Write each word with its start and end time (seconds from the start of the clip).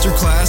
Masterclass 0.00 0.39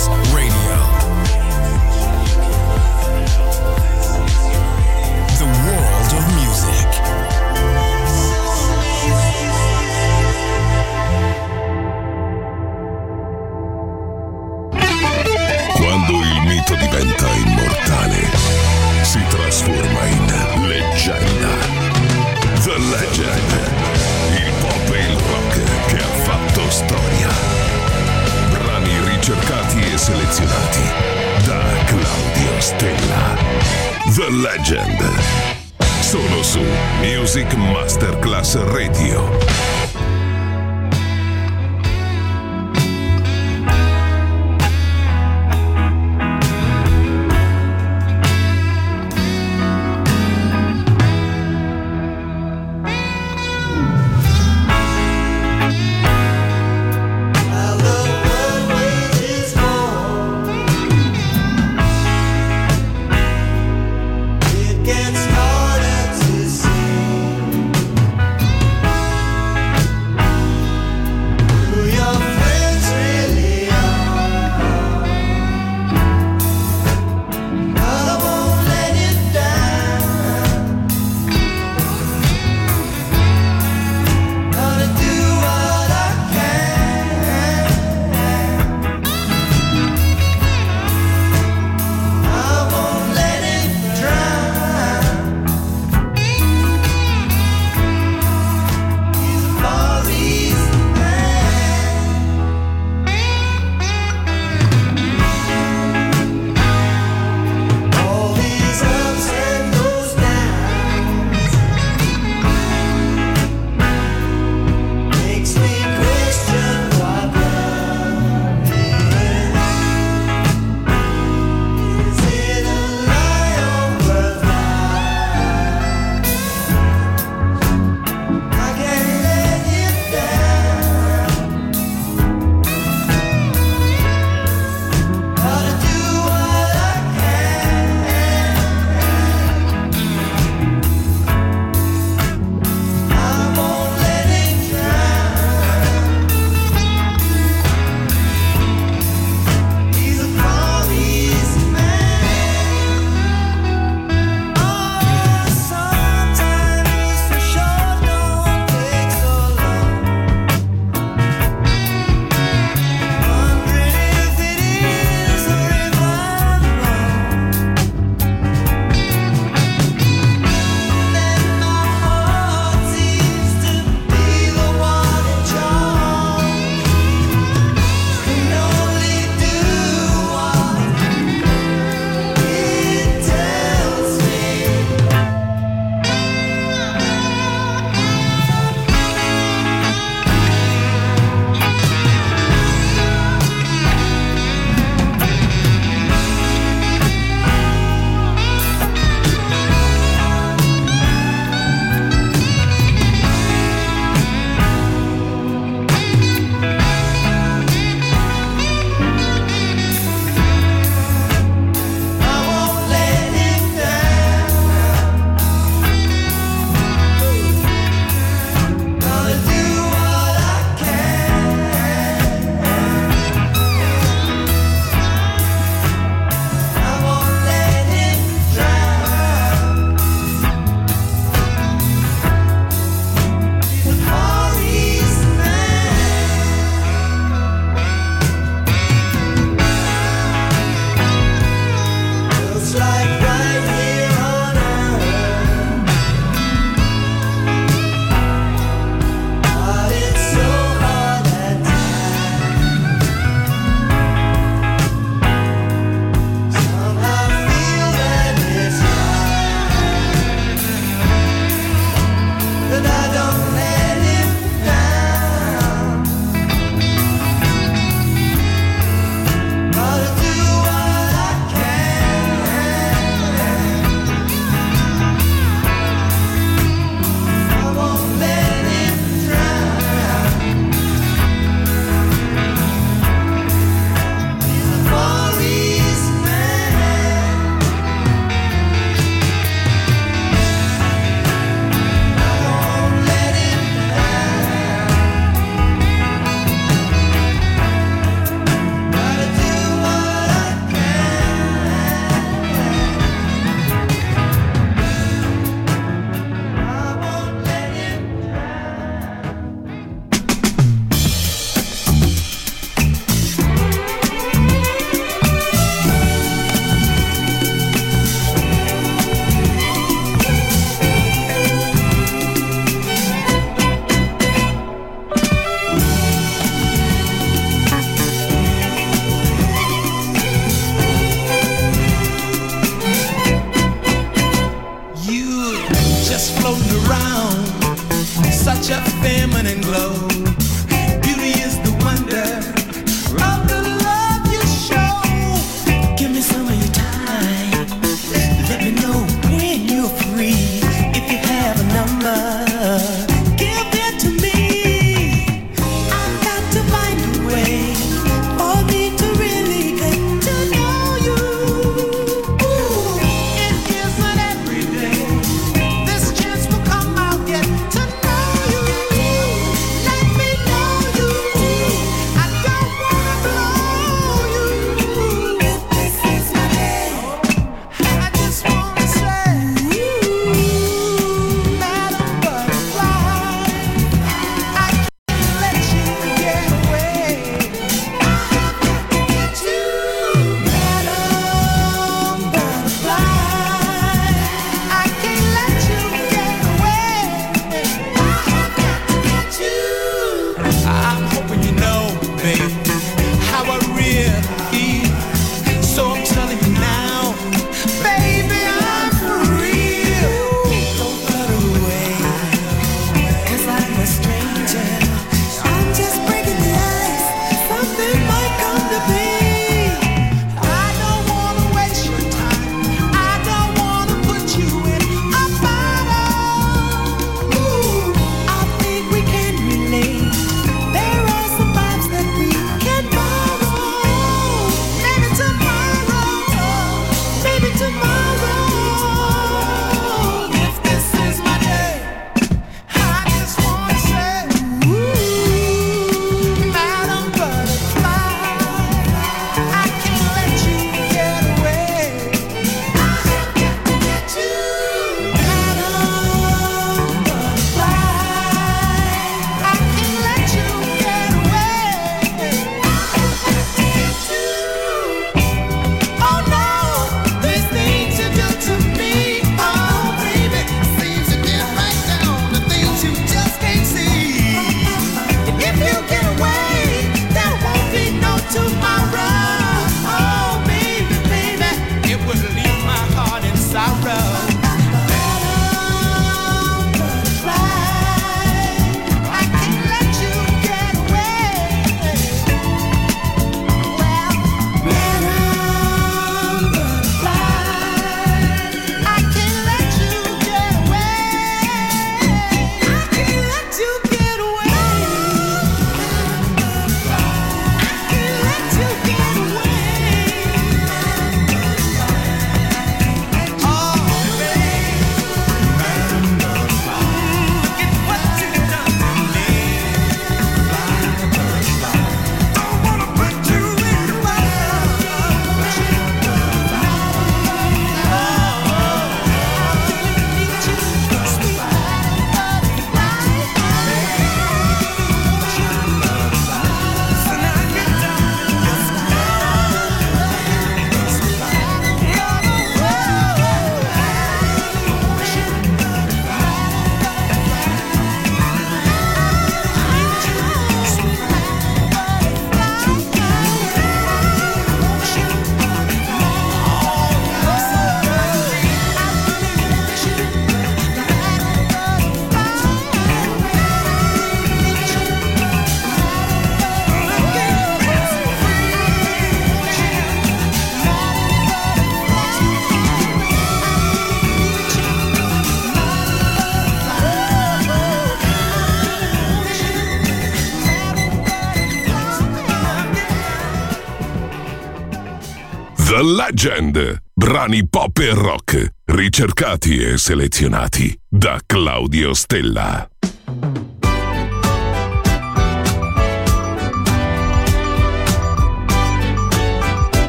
Legend. 585.81 586.77
Brani 586.93 587.47
pop 587.47 587.77
e 587.79 587.93
rock, 587.93 588.53
ricercati 588.65 589.63
e 589.63 589.77
selezionati 589.77 590.77
da 590.87 591.19
Claudio 591.25 591.93
Stella. 591.95 592.69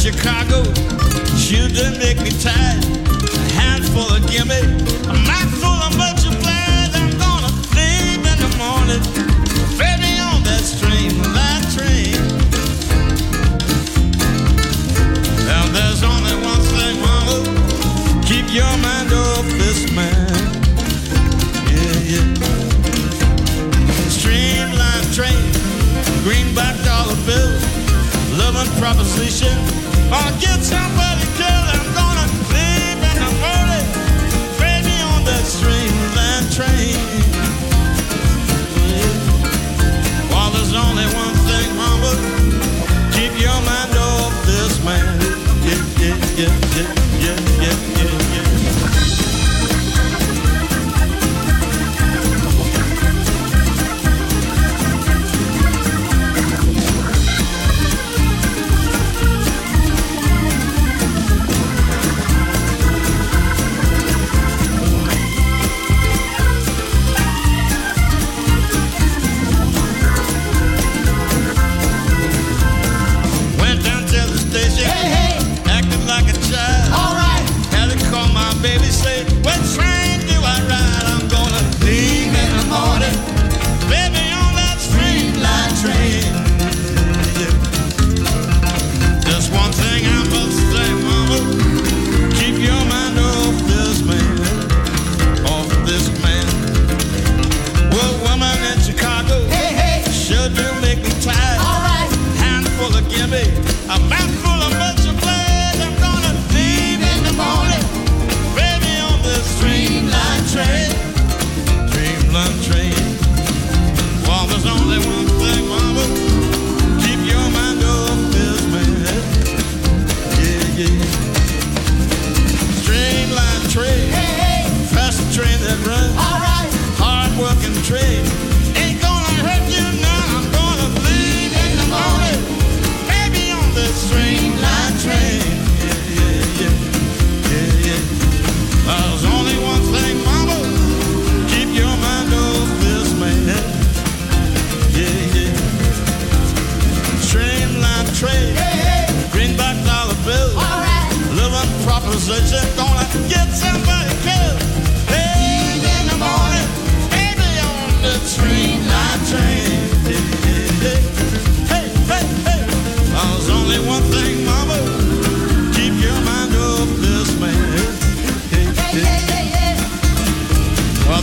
Chicago. 0.00 0.64
Children 1.36 1.98
make 1.98 2.16
me 2.22 2.30
tired. 2.30 2.82
A 3.36 3.52
handful 3.52 4.08
of 4.10 4.26
gimme, 4.30 4.56
a 4.56 5.14
mouthful 5.28 5.76
of 5.86 5.94
multiplied. 5.98 6.88
I'm 6.94 7.10
gonna 7.18 7.52
sleep 7.68 8.24
in 8.24 8.38
the 8.40 8.50
morning. 8.56 9.02
Ferry 9.76 10.18
on 10.20 10.42
that 10.44 10.64
stream, 10.64 11.12
that 11.36 11.62
train. 11.76 12.16
Now 15.44 15.66
there's 15.68 16.02
only 16.02 16.34
one 16.48 16.62
thing, 16.72 16.96
mama. 17.02 18.24
Keep 18.24 18.54
your 18.54 18.74
mind 18.78 19.12
off 19.12 19.44
this 19.58 19.92
man. 19.92 20.29
proposition 28.78 29.56
or 30.12 30.40
get. 30.40 31.09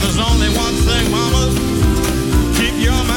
There's 0.08 0.20
only 0.20 0.48
one 0.56 0.74
thing, 0.74 1.12
mama. 1.12 1.52
Keep 2.56 2.82
your 2.82 2.94
mind. 2.94 3.17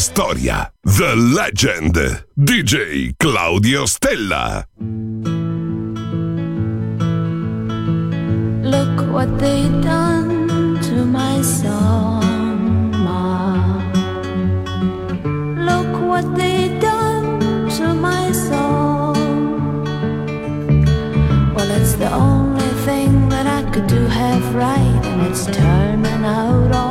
storia. 0.00 0.70
The 0.84 1.14
Legend. 1.16 1.96
DJ 2.38 3.14
Claudio 3.18 3.86
Stella. 3.86 4.66
Look 8.62 9.12
what 9.12 9.38
they 9.38 9.68
done 9.82 10.80
to 10.82 11.04
my 11.04 11.42
song, 11.42 12.90
ma. 12.92 13.82
Look 15.68 15.92
what 16.08 16.36
they 16.36 16.78
done 16.80 17.68
to 17.70 17.94
my 17.94 18.32
song. 18.32 19.14
Well, 21.54 21.70
it's 21.70 21.94
the 21.94 22.12
only 22.12 22.70
thing 22.86 23.28
that 23.30 23.46
I 23.46 23.68
could 23.70 23.86
do 23.86 24.06
half 24.06 24.54
right, 24.54 25.06
and 25.06 25.26
it's 25.28 25.46
turning 25.46 26.24
out 26.24 26.72
all 26.74 26.87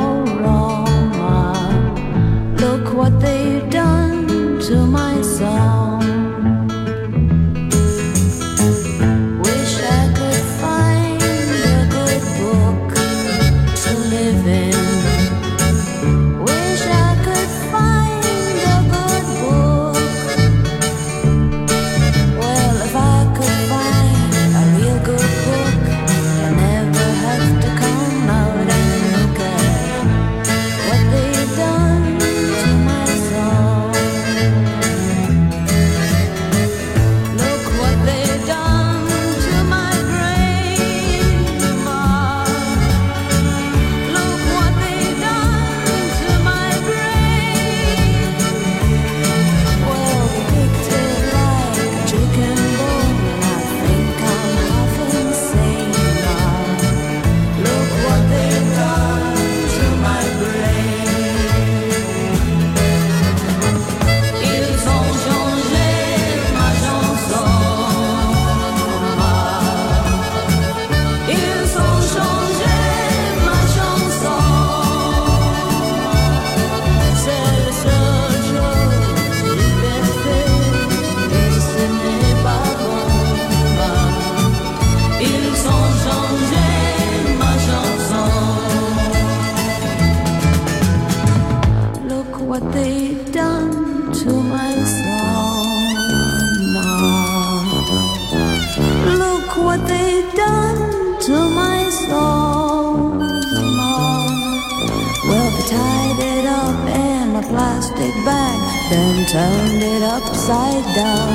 and 109.08 109.28
turned 109.28 109.82
it 109.82 110.02
upside 110.02 110.84
down. 110.94 111.30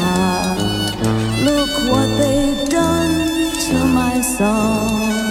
Ah, 0.00 0.56
look 1.44 1.72
what 1.90 2.08
they've 2.18 2.68
done 2.68 3.52
to 3.66 3.76
my 3.84 4.20
song. 4.22 5.29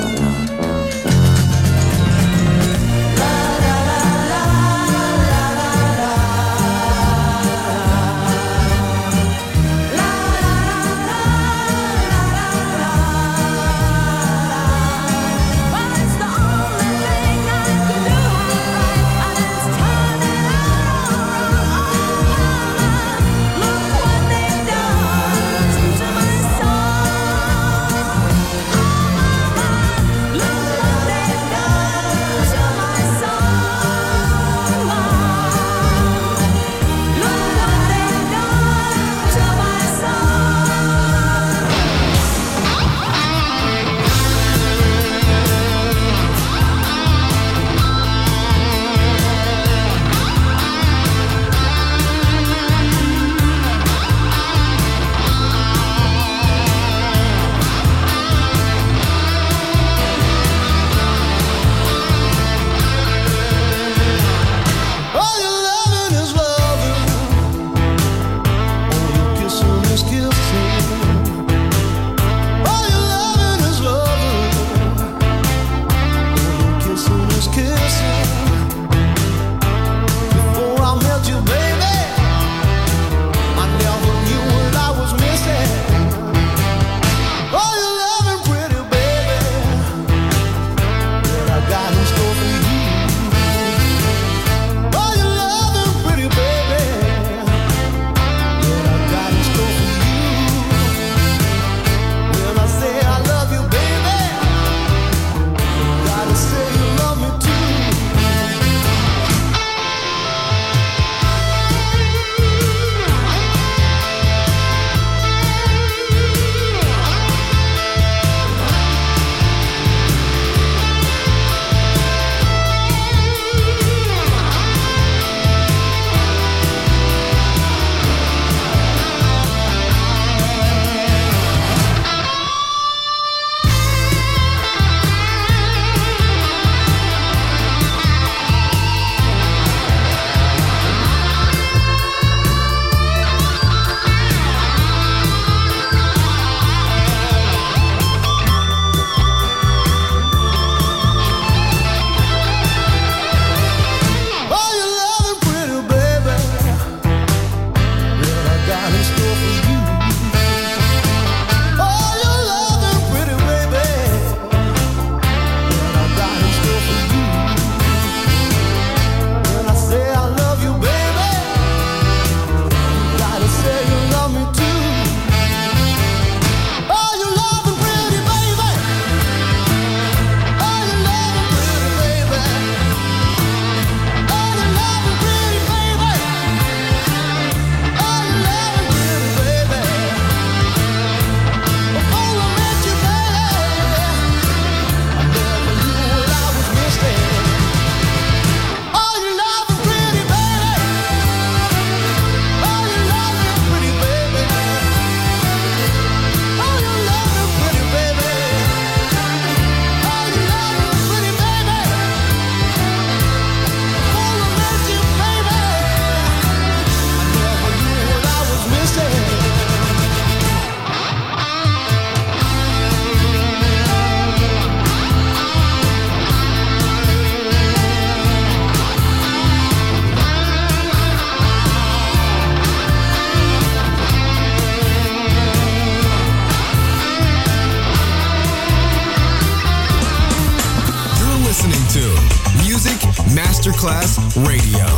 Radio, 244.46 244.89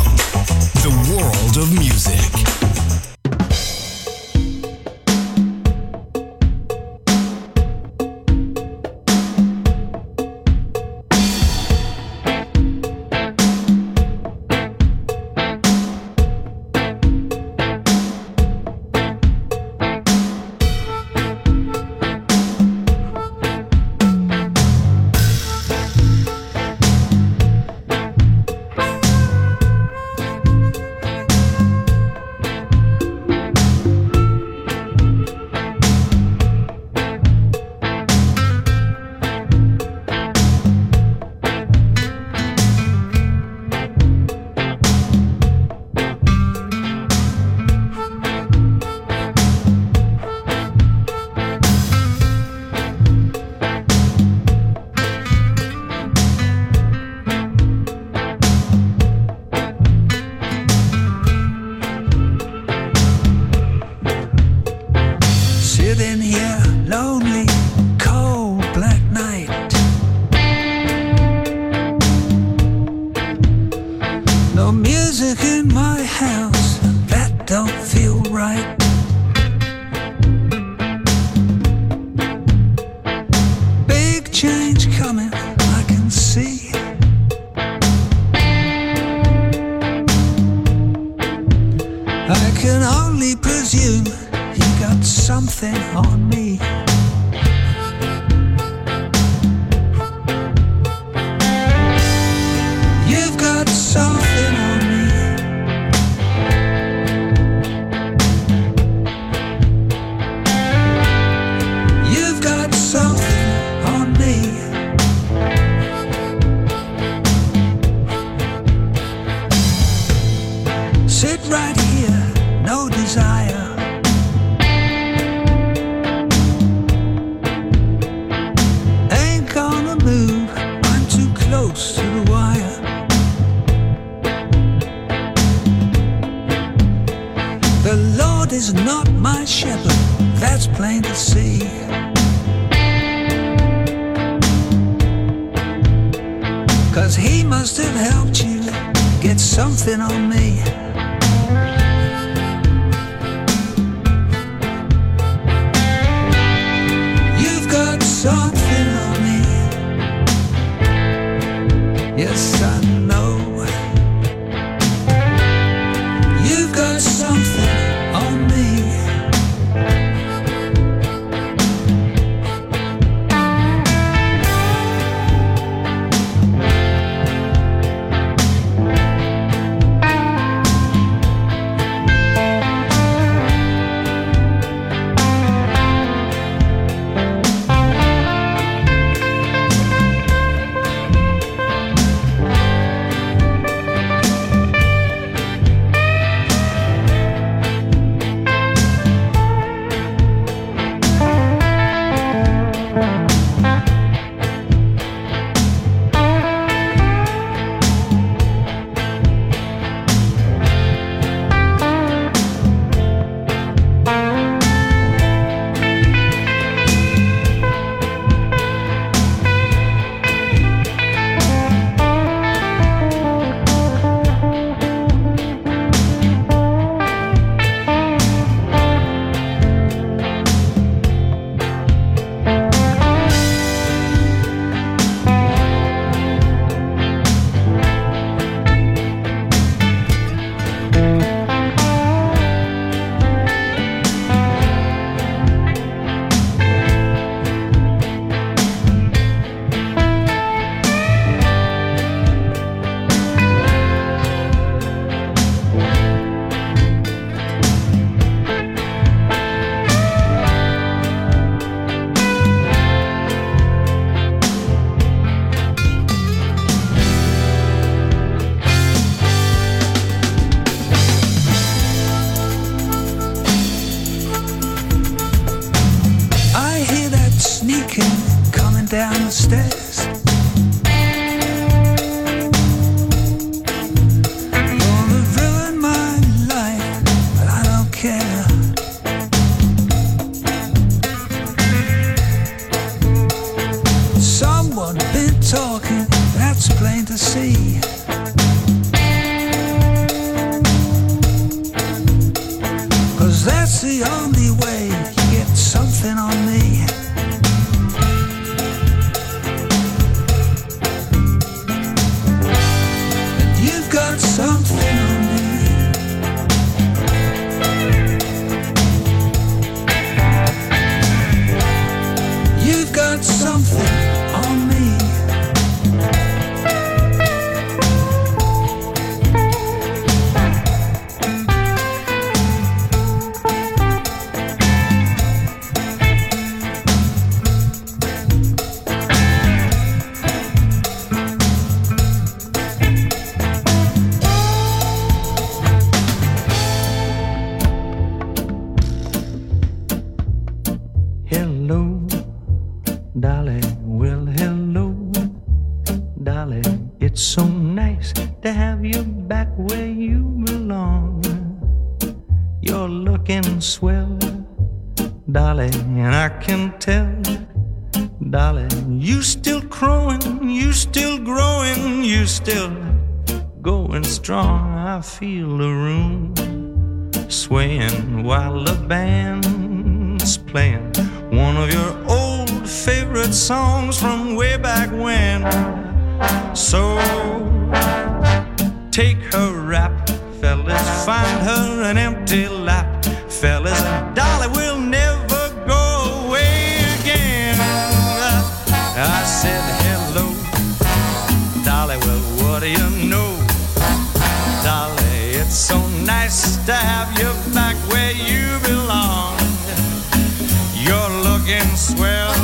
swell, 412.02 412.34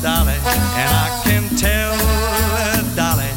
Dolly, 0.00 0.38
and 0.80 0.90
I 1.04 1.08
can 1.24 1.44
tell, 1.56 1.92
Dolly, 2.96 3.28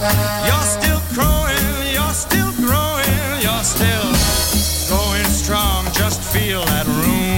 you're 0.48 0.70
still 0.78 1.02
growing, 1.12 1.68
you're 1.92 2.18
still 2.26 2.52
growing, 2.64 3.20
you're 3.44 3.68
still 3.76 4.10
going 4.88 5.26
strong. 5.26 5.86
Just 5.92 6.22
feel 6.22 6.64
that 6.66 6.88
room 6.88 7.36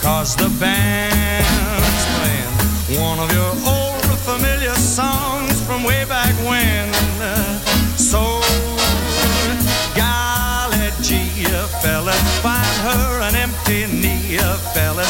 cause 0.00 0.36
the 0.36 0.48
band's 0.60 2.04
playing 2.16 3.00
one 3.02 3.18
of 3.20 3.30
your 3.32 3.52
old 3.74 4.18
familiar 4.28 4.74
songs 4.74 5.54
from 5.66 5.84
way 5.84 6.04
back 6.04 6.34
when. 6.48 6.92
So, 7.96 8.40
gee, 11.02 11.44
fella, 11.82 12.12
find 12.42 12.76
her 12.86 13.20
an 13.28 13.34
empty 13.34 13.86
knee, 13.86 14.38
fella, 14.74 15.04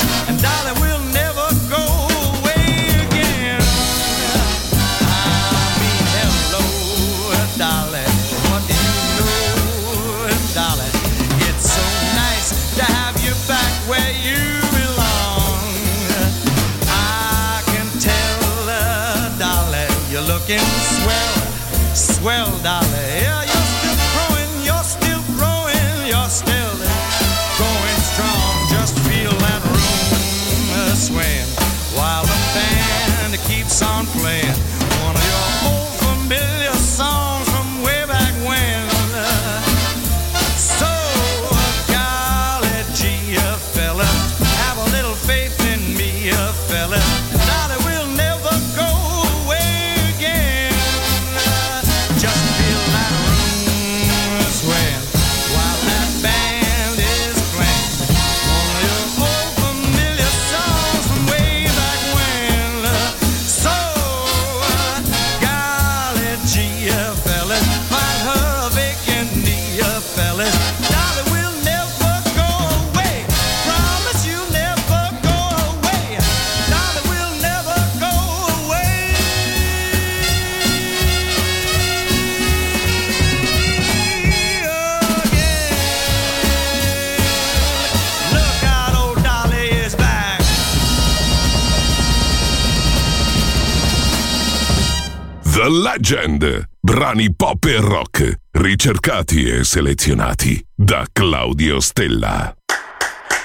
Legend. 95.69 96.69
Brani 96.81 97.35
pop 97.35 97.65
e 97.65 97.79
rock, 97.81 98.41
ricercati 98.53 99.49
e 99.49 99.65
selezionati 99.65 100.65
da 100.75 101.05
Claudio 101.13 101.81
Stella. 101.81 102.55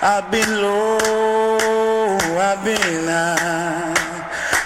I've 0.02 0.30
been 0.30 0.62
low, 0.62 2.18
I've 2.38 2.64
been 2.64 3.08
high, 3.08 3.94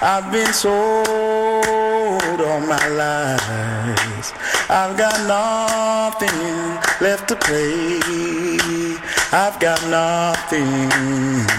I've 0.01 0.29
been 0.31 0.53
sold 0.53 2.39
all 2.39 2.59
my 2.59 2.87
life. 2.89 4.33
I've 4.69 4.95
got 4.95 5.17
nothing 5.25 6.77
left 6.99 7.27
to 7.29 7.35
play. 7.35 8.97
I've 9.31 9.59
got 9.59 9.81
nothing 9.87 10.89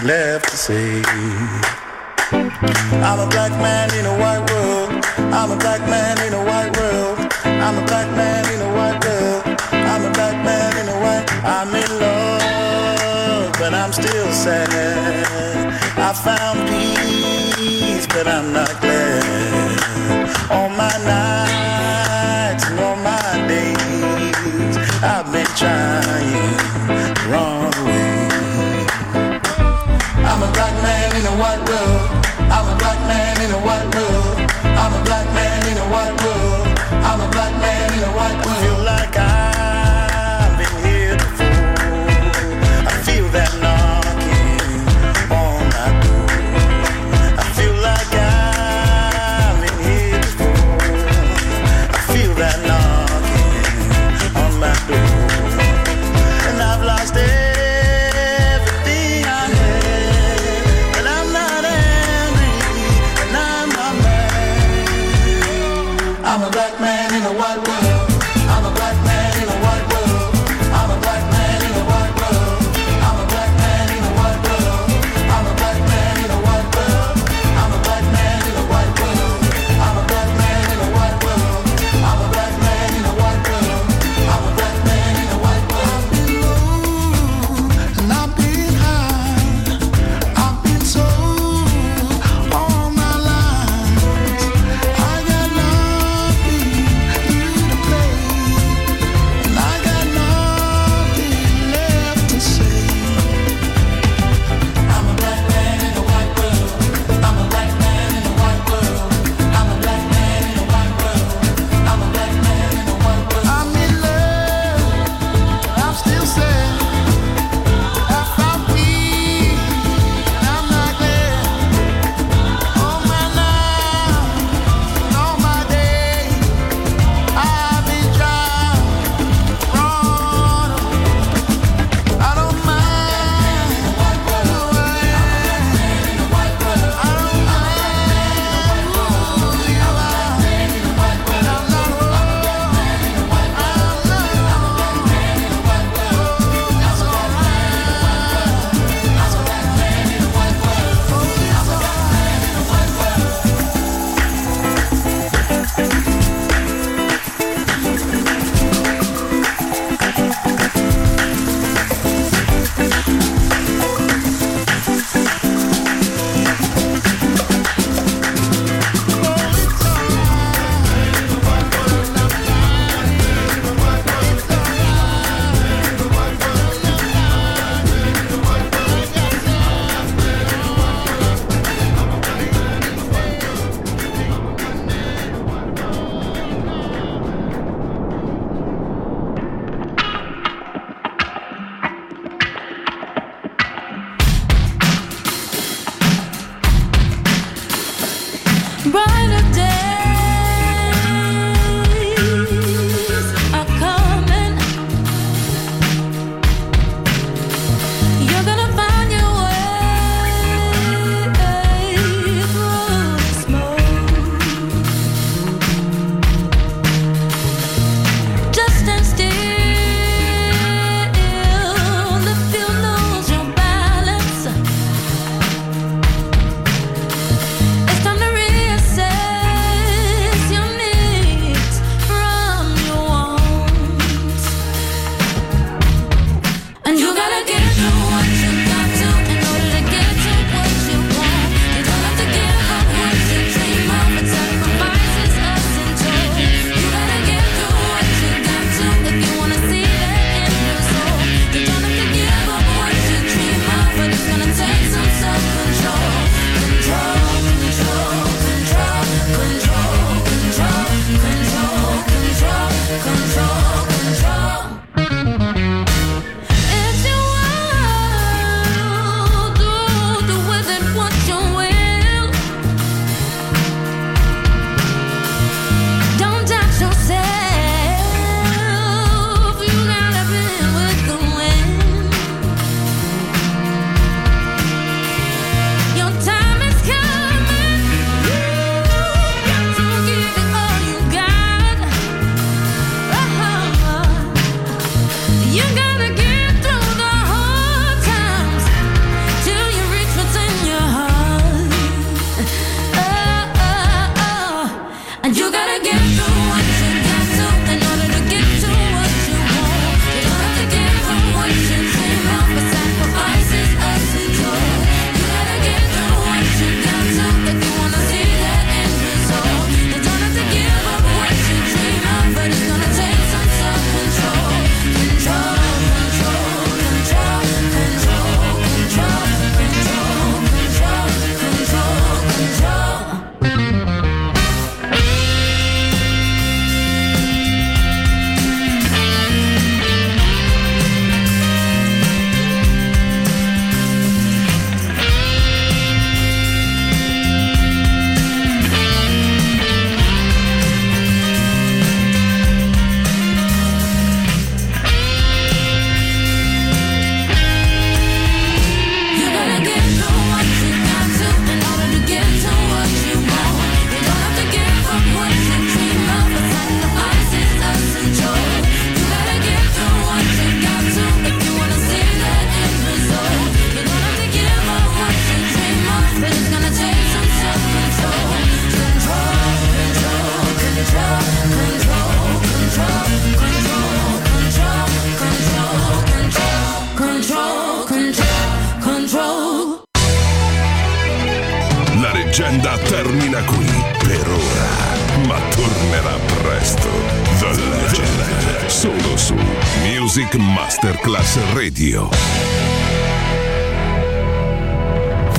left 0.03 0.49
to 0.49 0.57
say. 0.57 1.88
I'm 2.31 3.19
a 3.19 3.27
black 3.27 3.51
man 3.53 3.89
in 3.97 4.05
a 4.05 4.15
white 4.15 4.45
world. 4.51 5.03
I'm 5.33 5.49
a 5.51 5.55
black 5.55 5.81
man 5.89 6.15
in 6.27 6.33
a 6.33 6.43
white 6.45 6.77
world. 6.77 7.17
I'm 7.43 7.75
a 7.79 7.85
black 7.87 8.05
man 8.15 8.45
in 8.53 8.61
a 8.61 8.71
white 8.77 9.03
world. 9.03 9.43
I'm 9.71 10.05
a 10.05 10.11
black 10.11 10.35
man 10.45 10.77
in 10.77 10.89
a 10.89 10.99
white. 11.01 11.25
I'm 11.43 11.73
in 11.73 11.89
love, 11.99 13.53
but 13.53 13.73
I'm 13.73 13.91
still 13.91 14.31
sad. 14.31 15.73
I 15.97 16.13
found 16.13 16.69
peace, 16.69 18.05
but 18.05 18.27
I'm 18.27 18.53
not 18.53 18.79
glad. 18.79 19.79
All 20.51 20.69
my 20.69 20.95
nights 21.09 22.65
and 22.69 22.79
all 22.79 22.95
my 22.97 23.47
days, 23.47 24.77
I've 25.01 25.31
been 25.33 25.49
trying 25.57 26.45
the 27.15 27.29
wrong 27.31 27.71
way. 27.89 28.85
I'm 30.29 30.43
a 30.43 30.51
black 30.53 30.75
man 30.83 31.15
in 31.15 31.25
a 31.25 31.35
white 31.41 31.67
world. 31.67 31.98
In 33.41 33.51
a 33.51 33.59
white 33.59 33.95
world. 33.95 34.08